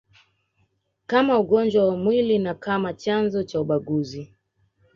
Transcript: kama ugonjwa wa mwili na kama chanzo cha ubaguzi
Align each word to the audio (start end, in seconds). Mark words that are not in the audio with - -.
kama 1.07 1.39
ugonjwa 1.39 1.85
wa 1.85 1.97
mwili 1.97 2.39
na 2.39 2.53
kama 2.53 2.93
chanzo 2.93 3.43
cha 3.43 3.61
ubaguzi 3.61 4.33